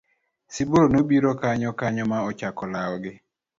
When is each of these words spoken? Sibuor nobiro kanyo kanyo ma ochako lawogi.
Sibuor 0.53 0.85
nobiro 0.93 1.29
kanyo 1.41 1.69
kanyo 1.79 2.03
ma 2.11 2.17
ochako 2.29 2.63
lawogi. 2.71 3.13